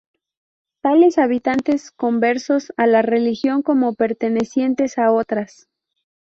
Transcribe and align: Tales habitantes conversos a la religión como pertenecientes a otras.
Tales 0.81 1.19
habitantes 1.19 1.91
conversos 1.91 2.73
a 2.75 2.87
la 2.87 3.03
religión 3.03 3.61
como 3.61 3.93
pertenecientes 3.93 4.97
a 4.97 5.11
otras. 5.11 5.69